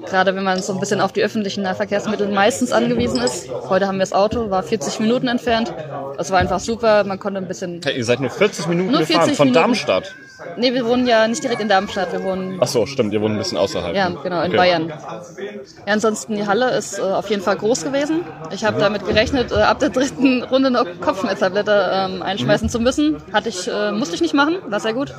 gerade 0.05 0.35
wenn 0.35 0.43
man 0.43 0.61
so 0.61 0.73
ein 0.73 0.79
bisschen 0.79 1.01
auf 1.01 1.13
die 1.13 1.23
öffentlichen 1.23 1.63
Nahverkehrsmittel 1.63 2.27
meistens 2.27 2.71
angewiesen 2.71 3.21
ist. 3.21 3.49
Heute 3.69 3.87
haben 3.87 3.95
wir 3.97 4.01
das 4.03 4.13
Auto, 4.13 4.49
war 4.51 4.61
40 4.63 4.99
Minuten 4.99 5.27
entfernt. 5.27 5.73
Das 6.17 6.31
war 6.31 6.39
einfach 6.39 6.59
super, 6.59 7.03
man 7.05 7.19
konnte 7.19 7.39
ein 7.39 7.47
bisschen... 7.47 7.81
Hey, 7.83 7.97
ihr 7.97 8.05
seid 8.05 8.19
nur 8.19 8.29
40 8.29 8.67
Minuten 8.67 8.91
Nur 8.91 8.99
gefahren 9.01 9.21
40 9.21 9.37
von 9.37 9.47
Minuten. 9.47 9.61
Darmstadt. 9.61 10.15
Nee, 10.57 10.73
wir 10.73 10.85
wohnen 10.85 11.05
ja 11.07 11.27
nicht 11.27 11.43
direkt 11.43 11.61
in 11.61 11.67
Darmstadt, 11.69 12.11
wir 12.13 12.23
wohnen... 12.23 12.57
Ach 12.61 12.67
so, 12.67 12.85
stimmt, 12.85 13.13
ihr 13.13 13.21
wohnt 13.21 13.33
ein 13.33 13.37
bisschen 13.37 13.57
außerhalb. 13.57 13.95
Ja, 13.95 14.09
genau, 14.09 14.41
in 14.41 14.47
Okay. 14.47 14.57
Bayern. 14.57 14.89
Ja, 14.89 15.93
ansonsten 15.93 16.35
die 16.35 16.45
Halle 16.47 16.71
ist 16.71 16.97
äh, 16.99 17.01
auf 17.01 17.29
jeden 17.29 17.41
Fall 17.41 17.57
groß 17.57 17.83
gewesen. 17.83 18.21
Ich 18.51 18.63
habe 18.63 18.79
damit 18.79 19.05
gerechnet, 19.05 19.51
äh, 19.51 19.55
ab 19.55 19.79
der 19.79 19.89
dritten 19.89 20.43
Runde 20.43 20.71
noch 20.71 20.85
Kopfnetztablette 21.01 21.89
ähm, 21.93 22.21
einschmeißen 22.23 22.69
zu 22.69 22.79
müssen. 22.79 23.17
Hatte 23.33 23.49
ich, 23.49 23.67
äh, 23.67 23.91
musste 23.91 24.15
ich 24.15 24.21
nicht 24.21 24.33
machen, 24.33 24.57
war 24.67 24.79
sehr 24.79 24.93
gut. 24.93 25.13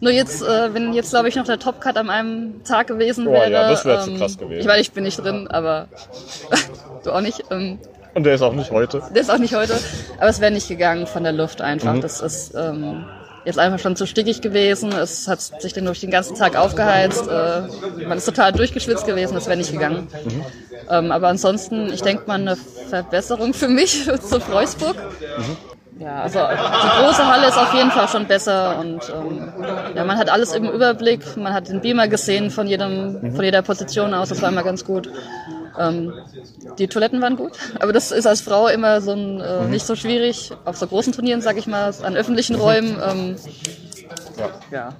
Nur 0.00 0.12
jetzt, 0.12 0.42
äh, 0.42 0.74
wenn 0.74 0.92
jetzt 0.92 1.10
glaube 1.10 1.28
ich 1.28 1.36
noch 1.36 1.44
der 1.44 1.58
Topcut 1.58 1.96
an 1.96 2.10
einem 2.10 2.62
Tag 2.64 2.86
gewesen 2.88 3.26
Oh 3.26 3.32
wäre. 3.32 3.50
ja, 3.50 3.70
das 3.70 3.84
wär 3.84 4.00
zu 4.00 4.10
ähm, 4.10 4.18
krass 4.18 4.36
gewesen. 4.38 4.60
Ich 4.60 4.66
meine, 4.66 4.80
ich 4.80 4.92
bin 4.92 5.04
nicht 5.04 5.18
drin, 5.22 5.48
aber 5.48 5.88
du 7.04 7.12
auch 7.12 7.20
nicht. 7.20 7.42
Ähm, 7.50 7.78
Und 8.14 8.24
der 8.24 8.34
ist 8.34 8.42
auch 8.42 8.52
nicht 8.52 8.70
heute. 8.70 9.02
Der 9.14 9.22
ist 9.22 9.30
auch 9.30 9.38
nicht 9.38 9.54
heute. 9.54 9.74
Aber 10.18 10.28
es 10.28 10.40
wäre 10.40 10.50
nicht 10.52 10.68
gegangen 10.68 11.06
von 11.06 11.22
der 11.24 11.32
Luft 11.32 11.60
einfach. 11.60 11.94
Mhm. 11.94 12.00
Das 12.00 12.20
ist 12.20 12.54
ähm, 12.54 13.04
jetzt 13.48 13.58
einfach 13.58 13.78
schon 13.78 13.96
zu 13.96 14.06
stickig 14.06 14.42
gewesen. 14.42 14.92
Es 14.92 15.26
hat 15.26 15.40
sich 15.40 15.72
den 15.72 15.86
durch 15.86 16.00
den 16.00 16.10
ganzen 16.10 16.36
Tag 16.36 16.54
aufgeheizt. 16.54 17.26
Äh, 17.26 17.62
man 18.06 18.18
ist 18.18 18.26
total 18.26 18.52
durchgeschwitzt 18.52 19.06
gewesen. 19.06 19.34
Das 19.34 19.46
wäre 19.46 19.56
nicht 19.56 19.72
gegangen. 19.72 20.06
Mhm. 20.24 20.44
Ähm, 20.90 21.10
aber 21.10 21.28
ansonsten, 21.28 21.90
ich 21.92 22.02
denke 22.02 22.24
mal, 22.26 22.34
eine 22.34 22.56
Verbesserung 22.56 23.54
für 23.54 23.68
mich 23.68 24.04
zu 24.22 24.40
Freusburg. 24.40 24.96
Mhm. 24.96 25.56
Ja, 25.98 26.22
also 26.22 26.38
die 26.38 27.04
große 27.04 27.26
Halle 27.26 27.48
ist 27.48 27.58
auf 27.58 27.74
jeden 27.74 27.90
Fall 27.90 28.06
schon 28.06 28.26
besser 28.26 28.78
und 28.78 29.00
ähm, 29.12 29.52
ja, 29.96 30.04
man 30.04 30.16
hat 30.16 30.30
alles 30.30 30.52
im 30.52 30.68
Überblick. 30.68 31.36
Man 31.36 31.52
hat 31.52 31.68
den 31.68 31.80
Beamer 31.80 32.06
gesehen 32.06 32.50
von 32.52 32.68
jedem, 32.68 33.34
von 33.34 33.44
jeder 33.44 33.62
Position 33.62 34.14
aus. 34.14 34.28
Das 34.28 34.40
war 34.40 34.50
immer 34.50 34.62
ganz 34.62 34.84
gut. 34.84 35.10
Ähm, 35.78 36.12
die 36.78 36.88
Toiletten 36.88 37.20
waren 37.20 37.36
gut, 37.36 37.52
aber 37.80 37.92
das 37.92 38.12
ist 38.12 38.26
als 38.26 38.40
Frau 38.40 38.68
immer 38.68 39.00
so 39.00 39.12
ein, 39.12 39.40
äh, 39.40 39.64
nicht 39.64 39.86
so 39.86 39.94
schwierig. 39.94 40.52
Auf 40.64 40.76
so 40.76 40.86
großen 40.86 41.12
Turnieren, 41.12 41.40
sag 41.40 41.56
ich 41.56 41.66
mal, 41.66 41.92
an 42.02 42.16
öffentlichen 42.16 42.56
Räumen. 42.56 43.00
Ähm, 43.02 43.36
ja. 44.70 44.94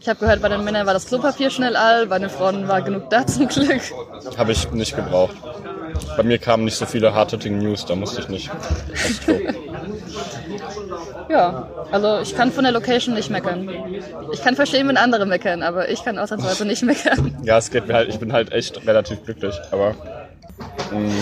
Ich 0.00 0.08
habe 0.08 0.20
gehört, 0.20 0.40
bei 0.40 0.48
den 0.48 0.64
Männern 0.64 0.86
war 0.86 0.94
das 0.94 1.06
Klopapier 1.06 1.50
schnell 1.50 1.76
all, 1.76 2.06
bei 2.06 2.18
den 2.18 2.30
Frauen 2.30 2.68
war 2.68 2.82
genug 2.82 3.10
da 3.10 3.26
zum 3.26 3.48
Glück. 3.48 3.82
Habe 4.36 4.52
ich 4.52 4.70
nicht 4.70 4.94
gebraucht. 4.96 5.36
Bei 6.16 6.22
mir 6.22 6.38
kamen 6.38 6.64
nicht 6.64 6.76
so 6.76 6.86
viele 6.86 7.14
hard-hitting 7.14 7.58
News, 7.58 7.84
da 7.84 7.94
musste 7.94 8.20
ich 8.20 8.28
nicht. 8.28 8.50
Ja, 11.28 11.68
also 11.90 12.20
ich 12.20 12.34
kann 12.34 12.50
von 12.50 12.64
der 12.64 12.72
Location 12.72 13.14
nicht 13.14 13.30
meckern. 13.30 13.68
Ich 14.32 14.42
kann 14.42 14.56
verstehen, 14.56 14.88
wenn 14.88 14.96
andere 14.96 15.26
meckern, 15.26 15.62
aber 15.62 15.88
ich 15.90 16.02
kann 16.04 16.18
ausnahmsweise 16.18 16.64
nicht 16.64 16.82
meckern. 16.82 17.36
Ja, 17.42 17.58
es 17.58 17.70
geht 17.70 17.86
mir 17.86 17.94
halt, 17.94 18.08
ich 18.08 18.18
bin 18.18 18.32
halt 18.32 18.52
echt 18.52 18.86
relativ 18.86 19.24
glücklich, 19.24 19.54
aber. 19.70 19.94
Mh, 20.90 21.12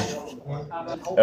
äh, 1.16 1.22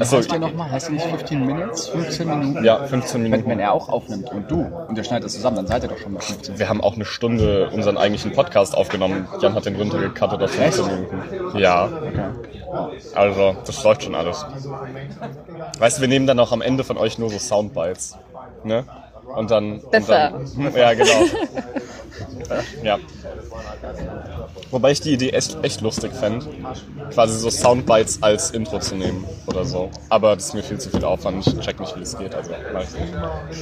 achso, 0.00 0.16
Heißt 0.18 0.30
der 0.32 0.38
nochmal? 0.38 0.70
Heißt 0.70 0.86
der 0.88 0.94
nicht 0.94 1.06
15 1.06 1.46
Minutes? 1.46 1.88
15 1.88 2.28
Minuten? 2.28 2.64
ja, 2.64 2.84
15 2.84 3.22
Wenn, 3.22 3.30
Minuten. 3.30 3.50
wenn 3.50 3.60
er 3.60 3.72
auch 3.72 3.88
aufnimmt 3.88 4.30
und 4.30 4.50
du 4.50 4.60
und 4.88 4.96
ihr 4.96 5.04
schneidet 5.04 5.26
es 5.26 5.34
zusammen, 5.34 5.56
dann 5.56 5.66
seid 5.66 5.82
ihr 5.84 5.88
doch 5.88 5.98
schon 5.98 6.14
bei 6.14 6.20
15. 6.20 6.58
Wir 6.58 6.68
haben 6.68 6.80
auch 6.80 6.94
eine 6.94 7.04
Stunde 7.04 7.70
unseren 7.72 7.96
eigentlichen 7.96 8.32
Podcast 8.32 8.76
aufgenommen. 8.76 9.26
Jan 9.40 9.54
hat 9.54 9.66
den 9.66 9.76
runtergecuttet 9.76 10.42
auf 10.42 10.50
15 10.50 10.84
Minuten. 10.86 11.58
Ja. 11.58 11.88
Also, 13.14 13.56
das 13.64 13.84
läuft 13.84 14.02
schon 14.04 14.14
alles. 14.14 14.44
Weißt 15.78 15.98
du, 15.98 16.00
wir 16.02 16.08
nehmen 16.08 16.26
dann 16.26 16.38
auch 16.40 16.52
am 16.52 16.60
Ende 16.62 16.84
von 16.84 16.96
euch 16.98 17.18
nur 17.18 17.30
so 17.30 17.38
Soundbites. 17.38 18.16
Ne? 18.64 18.84
Und 19.36 19.50
dann. 19.50 19.80
Und 19.80 19.90
Besser. 19.90 20.32
dann 20.56 20.74
ja, 20.74 20.94
genau. 20.94 21.10
ja. 22.82 22.98
Wobei 24.70 24.92
ich 24.92 25.00
die 25.00 25.12
Idee 25.12 25.30
echt, 25.30 25.56
echt 25.62 25.80
lustig 25.80 26.12
fände, 26.12 26.46
quasi 27.12 27.38
so 27.38 27.50
Soundbites 27.50 28.22
als 28.22 28.50
Intro 28.50 28.78
zu 28.80 28.96
nehmen 28.96 29.24
oder 29.46 29.64
so. 29.64 29.90
Aber 30.08 30.34
das 30.34 30.46
ist 30.46 30.54
mir 30.54 30.62
viel 30.62 30.78
zu 30.78 30.90
viel 30.90 31.04
Aufwand. 31.04 31.46
Ich 31.46 31.58
check 31.60 31.80
nicht, 31.80 31.94
wie 31.96 32.00
das 32.00 32.18
geht. 32.18 32.34
Also. 32.34 32.50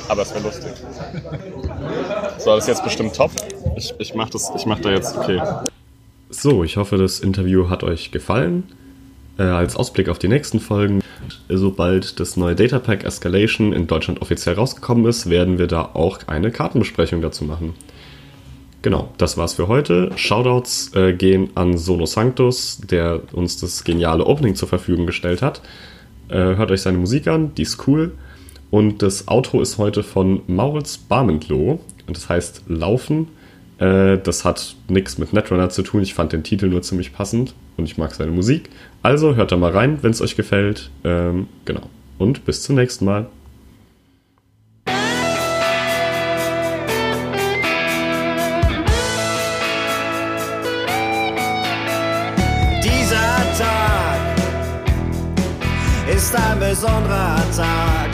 Aber 0.09 0.23
es 0.23 0.35
wäre 0.35 0.45
lustig. 0.45 0.73
So, 2.39 2.55
das 2.55 2.65
ist 2.65 2.69
jetzt 2.69 2.85
bestimmt 2.85 3.15
top. 3.15 3.31
Ich, 3.77 3.95
ich 3.99 4.15
mach 4.15 4.31
das, 4.31 4.51
ich 4.57 4.67
mach 4.67 4.81
da 4.81 4.91
jetzt, 4.91 5.17
okay. 5.17 5.41
So, 6.31 6.65
ich 6.65 6.77
hoffe, 6.77 6.97
das 6.97 7.21
Interview 7.21 7.69
hat 7.69 7.85
euch 7.85 8.11
gefallen. 8.11 8.65
Äh, 9.39 9.45
als 9.45 9.77
Ausblick 9.77 10.09
auf 10.09 10.19
die 10.19 10.29
nächsten 10.29 10.61
Folgen, 10.61 11.03
sobald 11.49 12.21
das 12.21 12.37
neue 12.37 12.55
Datapack 12.55 13.05
Escalation 13.05 13.73
in 13.73 13.87
Deutschland 13.87 14.21
offiziell 14.21 14.55
rausgekommen 14.55 15.07
ist, 15.07 15.31
werden 15.31 15.59
wir 15.59 15.67
da 15.67 15.91
auch 15.95 16.21
eine 16.27 16.51
Kartenbesprechung 16.51 17.23
dazu 17.23 17.45
machen. 17.45 17.75
Genau, 18.83 19.11
das 19.17 19.37
war's 19.37 19.55
für 19.55 19.69
heute. 19.69 20.11
Shoutouts 20.17 20.95
äh, 20.97 21.13
gehen 21.13 21.51
an 21.55 21.79
Sono 21.79 22.05
Sanctus, 22.05 22.79
der 22.79 23.21
uns 23.33 23.57
das 23.57 23.85
geniale 23.85 24.27
Opening 24.27 24.57
zur 24.57 24.69
Verfügung 24.69 25.07
gestellt 25.07 25.41
hat. 25.41 25.63
Äh, 26.29 26.57
hört 26.57 26.73
euch 26.73 26.83
seine 26.83 26.99
Musik 26.99 27.29
an, 27.29 27.55
die 27.55 27.63
ist 27.63 27.87
cool. 27.87 28.13
Und 28.73 29.03
das 29.03 29.29
Outro 29.29 29.61
ist 29.61 29.79
heute 29.79 30.03
von 30.03 30.43
Maurits 30.49 30.99
Barmentloh 30.99 31.79
und 32.09 32.17
das 32.17 32.29
heißt 32.29 32.65
Laufen. 32.67 33.29
Äh, 33.79 34.19
das 34.19 34.45
hat 34.45 34.75
nichts 34.89 35.17
mit 35.17 35.33
Netrunner 35.33 35.69
zu 35.69 35.83
tun. 35.83 36.03
Ich 36.03 36.15
fand 36.15 36.33
den 36.33 36.43
Titel 36.43 36.67
nur 36.67 36.83
ziemlich 36.83 37.13
passend 37.13 37.55
und 37.77 37.85
ich 37.85 37.99
mag 37.99 38.13
seine 38.13 38.33
Musik. 38.33 38.69
Also 39.03 39.37
hört 39.37 39.53
da 39.53 39.57
mal 39.57 39.71
rein, 39.71 39.99
wenn 40.03 40.11
es 40.11 40.21
euch 40.21 40.35
gefällt. 40.35 40.91
Ähm, 41.05 41.47
genau. 41.65 41.83
Und 42.19 42.45
bis 42.45 42.63
zum 42.63 42.75
nächsten 42.75 43.05
Mal. 43.05 43.27
Ist 56.23 56.37
ein 56.37 56.61
besonderer 56.61 57.43
Tag. 57.57 58.11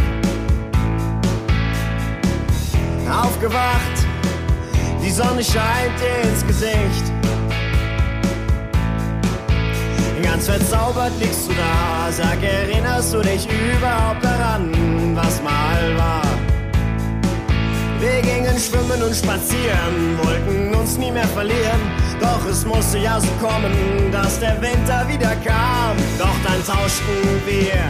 Aufgewacht, 3.22 3.96
die 5.02 5.10
Sonne 5.10 5.44
scheint 5.44 5.96
dir 6.00 6.30
ins 6.30 6.46
Gesicht. 6.46 7.04
Ganz 10.22 10.46
verzaubert 10.46 11.12
liegst 11.20 11.48
du 11.48 11.52
da, 11.52 12.10
sag, 12.10 12.42
erinnerst 12.42 13.12
du 13.12 13.20
dich 13.20 13.46
überhaupt 13.46 14.24
daran, 14.24 15.14
was 15.14 15.42
mal 15.42 15.96
war? 15.98 16.22
Wir 18.00 18.22
gingen 18.22 18.58
schwimmen 18.58 19.02
und 19.02 19.14
spazieren, 19.14 20.18
wollten 20.22 20.74
uns 20.74 20.96
nie 20.96 21.10
mehr 21.10 21.28
verlieren. 21.28 21.80
Doch 22.20 22.44
es 22.50 22.64
musste 22.64 22.98
ja 22.98 23.20
so 23.20 23.30
kommen, 23.40 24.10
dass 24.10 24.38
der 24.40 24.60
Winter 24.60 25.06
wieder 25.08 25.34
kam. 25.44 25.96
Doch 26.18 26.36
dann 26.44 26.60
tauschten 26.64 27.40
wir 27.46 27.82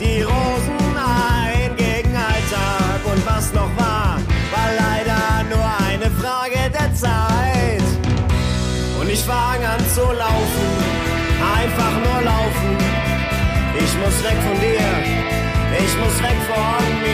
die 0.00 0.22
Rosen 0.22 0.96
ein 0.96 1.76
gegen 1.76 2.14
Alltag. 2.14 3.00
Und 3.04 3.26
was 3.26 3.52
noch 3.52 3.70
war, 3.76 4.18
war 4.54 4.70
leider 4.78 5.44
nur 5.50 5.66
eine 5.88 6.10
Frage 6.10 6.70
der 6.70 6.94
Zeit. 6.94 7.88
Und 9.00 9.10
ich 9.10 9.22
fang 9.22 9.62
an 9.64 9.80
zu 9.94 10.00
laufen, 10.00 10.68
einfach 11.58 11.94
nur 12.04 12.20
laufen. 12.22 12.70
Ich 13.76 13.92
muss 13.98 14.16
weg 14.24 14.38
von 14.46 14.58
dir, 14.60 14.88
ich 15.84 15.94
muss 15.98 16.16
weg 16.22 16.38
von 16.48 16.84
mir, 17.02 17.13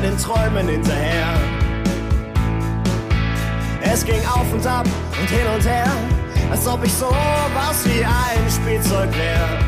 meinen 0.00 0.16
Träumen 0.16 0.68
hinterher. 0.68 1.34
Es 3.82 4.04
ging 4.04 4.20
auf 4.26 4.50
und 4.52 4.66
ab 4.66 4.86
und 5.20 5.28
hin 5.28 5.46
und 5.54 5.66
her, 5.66 5.92
als 6.50 6.66
ob 6.66 6.84
ich 6.84 6.92
so 6.92 7.08
was 7.54 7.84
wie 7.84 8.04
ein 8.04 8.50
Spielzeug 8.50 9.08
wäre. 9.16 9.58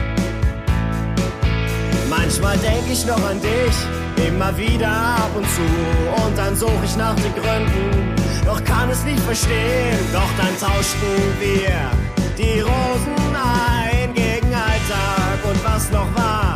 Manchmal 2.09 2.57
denk 2.59 2.85
ich 2.91 3.05
noch 3.07 3.23
an 3.29 3.41
dich, 3.41 4.27
immer 4.27 4.57
wieder 4.57 4.89
ab 4.89 5.31
und 5.35 5.47
zu. 5.51 6.25
Und 6.25 6.37
dann 6.37 6.55
suche 6.57 6.85
ich 6.85 6.97
nach 6.97 7.15
den 7.17 7.35
Gründen, 7.35 8.15
doch 8.45 8.63
kann 8.65 8.91
es 8.91 9.03
nicht 9.05 9.21
verstehen. 9.21 9.99
Doch 10.13 10.31
dann 10.39 10.57
tauschten 10.59 11.19
wir 11.41 11.91
die 12.39 12.61
Rosen 12.61 13.37
ein 13.37 14.15
gegen 14.15 14.55
Alltag. 14.55 15.39
Und 15.45 15.65
was 15.65 15.91
noch 15.91 16.15
war, 16.15 16.23
war 16.23 16.52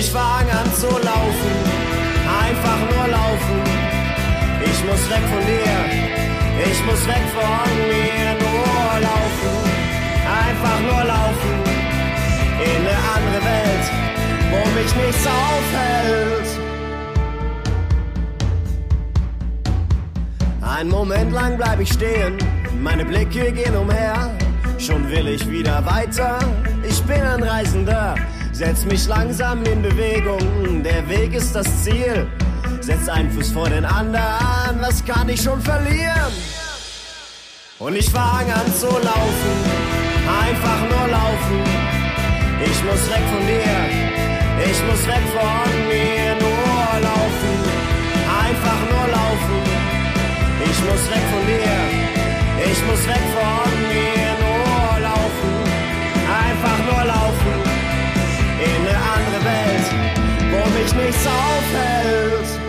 ich 0.00 0.10
fang 0.10 0.48
an 0.60 0.68
zu 0.74 0.88
laufen, 0.88 1.56
einfach 2.46 2.80
nur 2.90 3.06
laufen. 3.18 3.60
Ich 4.64 4.78
muss 4.88 5.02
weg 5.10 5.24
von 5.32 5.42
dir, 5.52 5.76
ich 6.70 6.84
muss 6.86 7.06
weg 7.06 7.24
von 7.36 7.70
mir, 7.92 8.28
nur 8.44 9.00
laufen 9.08 9.56
einfach 10.46 10.80
nur 10.88 11.04
laufen 11.04 11.54
in 12.68 12.80
eine 12.80 12.96
andere 13.14 13.40
Welt, 13.52 13.86
wo 14.50 14.60
mich 14.78 14.92
nichts 15.02 15.26
aufhält. 15.26 16.48
Ein 20.62 20.88
Moment 20.88 21.32
lang 21.32 21.56
bleib 21.58 21.80
ich 21.80 21.92
stehen, 21.92 22.38
meine 22.80 23.04
Blicke 23.04 23.52
gehen 23.52 23.76
umher. 23.76 24.30
Schon 24.78 25.10
will 25.10 25.28
ich 25.28 25.46
wieder 25.50 25.84
weiter, 25.84 26.38
ich 26.88 27.02
bin 27.02 27.20
ein 27.20 27.42
Reisender, 27.42 28.14
setz 28.60 28.84
mich 28.84 29.06
langsam 29.06 29.64
in 29.64 29.80
Bewegung, 29.80 30.82
der 30.82 31.08
Weg 31.08 31.32
ist 31.32 31.54
das 31.56 31.66
Ziel. 31.82 32.26
Setz 32.82 33.08
einen 33.08 33.30
Fuß 33.30 33.52
vor 33.52 33.70
den 33.70 33.86
anderen, 33.86 34.76
was 34.82 35.02
kann 35.02 35.30
ich 35.30 35.40
schon 35.40 35.62
verlieren? 35.62 36.32
Und 37.78 37.96
ich 37.96 38.10
fang 38.10 38.46
an 38.60 38.68
zu 38.82 38.90
laufen, 39.10 39.56
einfach 40.44 40.80
nur 40.92 41.06
laufen. 41.18 41.60
Ich 42.68 42.78
muss 42.84 43.02
weg 43.12 43.24
von 43.32 43.44
dir, 43.52 43.78
ich 44.70 44.78
muss 44.88 45.02
weg 45.12 45.24
von 45.38 45.70
mir, 45.92 46.26
nur 46.44 46.84
laufen, 47.08 47.56
einfach 48.44 48.82
nur 48.92 49.06
laufen. 49.18 49.60
Ich 50.68 50.78
muss 50.86 51.02
weg 51.12 51.24
von 51.32 51.44
dir, 51.52 51.78
ich 52.70 52.80
muss 52.88 53.02
weg 53.08 53.24
von 53.38 53.72
mir, 53.88 54.28
nur 54.42 54.49
It 60.80 60.94
makes 60.96 61.26
all 61.26 61.32
aufhält. 61.58 62.59